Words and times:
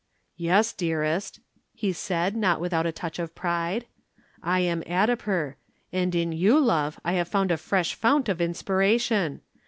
"Yes, 0.37 0.73
dearest," 0.73 1.41
he 1.75 1.93
said 1.93 2.35
not 2.35 2.59
without 2.59 2.87
a 2.87 2.91
touch 2.91 3.19
of 3.19 3.35
pride. 3.35 3.85
"I 4.41 4.61
am 4.61 4.81
Addiper 4.85 5.57
and 5.93 6.15
in 6.15 6.31
you, 6.31 6.59
love, 6.59 6.99
I 7.05 7.13
have 7.13 7.27
found 7.27 7.51
a 7.51 7.55
fresh 7.57 7.93
fount 7.93 8.27
of 8.27 8.41
inspiration. 8.41 9.41